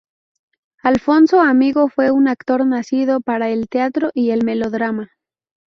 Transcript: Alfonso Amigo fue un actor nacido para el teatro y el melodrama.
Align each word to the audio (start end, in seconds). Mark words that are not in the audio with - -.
Alfonso 0.81 1.41
Amigo 1.41 1.87
fue 1.87 2.09
un 2.09 2.27
actor 2.27 2.65
nacido 2.65 3.21
para 3.21 3.49
el 3.51 3.69
teatro 3.69 4.09
y 4.15 4.31
el 4.31 4.43
melodrama. 4.43 5.11